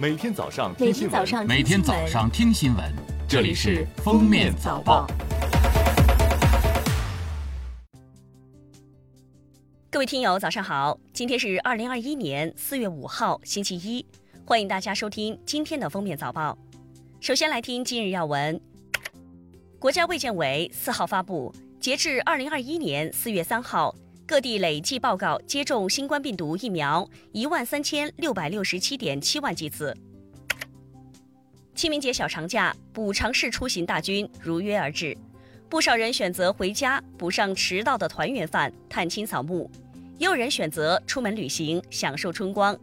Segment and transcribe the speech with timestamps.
[0.00, 2.90] 每天早上听新闻，每天早上听新闻，
[3.28, 5.06] 这里是《封面早报》。
[9.90, 10.98] 各位听友，早上好！
[11.12, 14.06] 今天是二零二一年四月五号，星期一，
[14.46, 16.56] 欢迎大家收听今天的封面早报。
[17.20, 18.58] 首先来听今日要闻。
[19.78, 23.94] 国家卫健委四号发布，截至二零二一年四月三号，
[24.30, 29.92] 各地累计报告接种新冠病毒疫苗一万三千六百六十七点七万剂次。
[31.74, 35.18] 清明节小长假，补偿式出行大军如约而至，
[35.68, 39.68] 不少人选择回家补上迟到的团圆饭、探亲扫墓，
[40.16, 42.78] 也有人选择出门旅行，享受春光。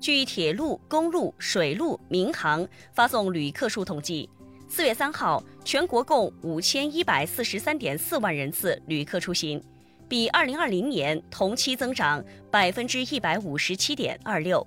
[0.00, 4.26] 据铁路、公路、水路、民航发送旅客数统计。
[4.66, 9.62] 四月三号，全国共五千一百四十三点四万人次旅客出行，
[10.08, 14.64] 比二零二零年同期增长百分之一百五十七点二六。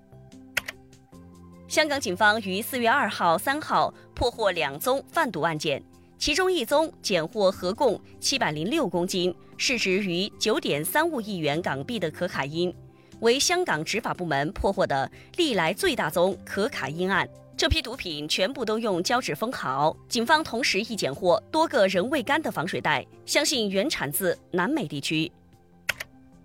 [1.67, 5.81] 香港警方于四月二号、三号破获两宗贩毒案件，
[6.17, 12.73] 其中一宗检获合共七百零六公斤，市值逾九点三五亿元港币的可卡因，
[13.19, 17.29] 为香港执法部门破获的历来最大宗可卡因案。
[17.59, 19.93] 这批毒品全部都用胶纸封好。
[20.07, 25.29] 警方同时亦检获多个仍未干的防水袋，相信原产自南美地区。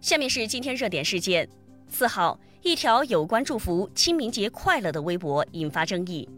[0.01, 1.49] 下面是今天热点事件。
[1.89, 6.29] 四号，一条有关祝福清明节快乐的微博引发争议，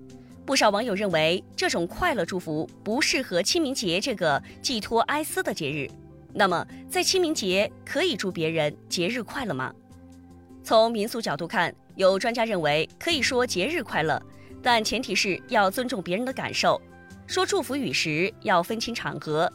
[0.45, 5.89] 不少网友认为这种快乐祝福不适合清明节这个寄托哀思的节日。
[6.35, 9.73] 那么，在清明节可以祝别人节日快乐吗？
[10.63, 14.23] 从民俗角度看，有专家认为可以说节日快乐。
[14.67, 16.83] 但前提是要尊重别人的感受，
[17.25, 19.49] 说祝福语时要分清场合。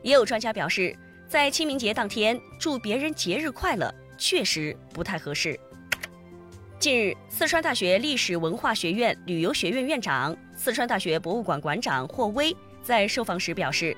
[0.00, 0.96] 也有专家表示，
[1.28, 5.60] 在清明节当天祝别人节日快乐确实不太合适。
[6.78, 13.94] 近日，四川大学历史文化学院旅游学院院长、四川大学博物馆馆长霍威在受访时表示，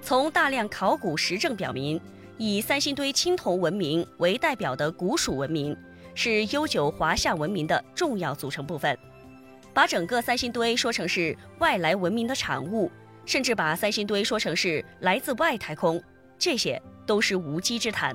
[0.00, 2.00] 从大量考古实证表明，
[2.38, 5.76] 以三星堆青铜文明为代表的古蜀文明
[6.14, 8.98] 是悠久华夏文明的重要组成部分。
[9.80, 12.92] 把整个三星堆说成是外来文明的产物，
[13.24, 15.98] 甚至把三星堆说成是来自外太空，
[16.38, 18.14] 这些都是无稽之谈。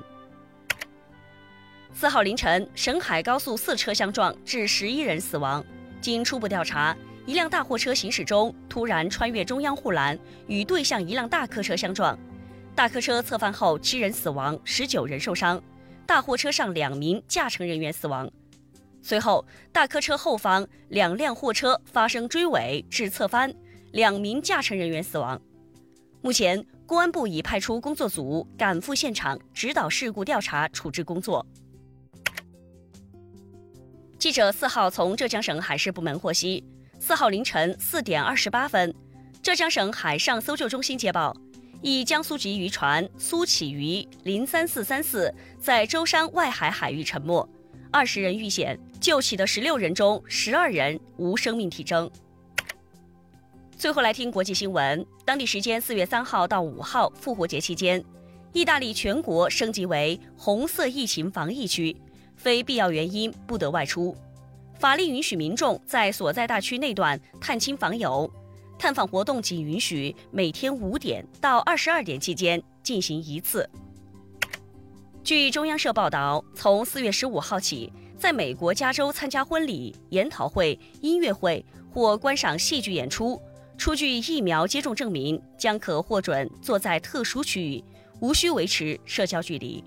[1.92, 5.64] 四号凌晨，沈海高速四车相撞，致十一人死亡。
[6.00, 6.96] 经初步调查，
[7.26, 10.16] 一辆大货车行驶中突然穿越中央护栏，
[10.46, 12.16] 与对向一辆大客车相撞，
[12.76, 15.60] 大客车侧翻后，七人死亡，十九人受伤，
[16.06, 18.30] 大货车上两名驾乘人员死亡。
[19.06, 23.54] 随后，大客车后方两辆货车发生追尾，致侧翻，
[23.92, 25.40] 两名驾乘人员死亡。
[26.22, 31.46] 目前，公安部已派出工作组赶赴现场，指导事故调查处置工作。
[34.18, 36.64] 记者四号从浙江省海事部门获悉，
[36.98, 38.92] 四号凌晨四点二十八分，
[39.40, 41.32] 浙江省海上搜救中心接报，
[41.80, 47.48] 一江苏籍渔船“苏启渔零三四三四”在舟山外海海域沉没，
[47.90, 48.78] 二十人遇险。
[49.00, 52.10] 救起的十六人中，十二人无生命体征。
[53.76, 55.06] 最后来听国际新闻。
[55.24, 58.02] 当地时间四月三号到五号复活节期间，
[58.52, 61.94] 意大利全国升级为红色疫情防疫区，
[62.36, 64.16] 非必要原因不得外出。
[64.78, 68.28] 法律允许民众在所在大区内段探亲访友，
[68.78, 73.68] 探访活动仅允许每天五点到二十二点期间进行一次。
[75.26, 77.92] 据中央社报道，从四月十五号起。
[78.16, 83.42] 在美国加州参加婚礼、研讨会、音乐会或观赏戏剧演出，
[83.76, 87.82] 出具疫苗接种证明将可获准坐在特殊区域，
[88.20, 89.82] 无需维持社交距离。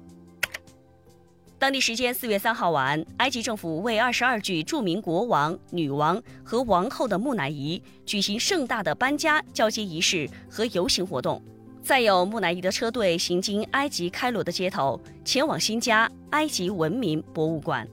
[1.57, 11.41] 当地时间四月三号晚，埃及政府为二十二具著名国王、女王和王后的木乃伊举行盛大的搬家交接仪式和游行活动。
[11.81, 17.87] 载有木乃伊的车队行经埃及开罗的街头，前往新家埃及文明博物馆。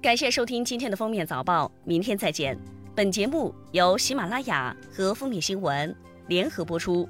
[0.00, 2.56] 感谢收听今天的封面早报，明天再见。
[2.94, 5.94] 本节目由喜马拉雅和封面新闻
[6.28, 7.08] 联合播出。